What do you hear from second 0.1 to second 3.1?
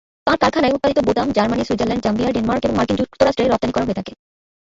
তাঁর কারখানায় উৎপাদিত বোতাম জার্মানি, সুইজারল্যান্ড, জাম্বিয়া, ডেনমার্ক এবং মার্কিন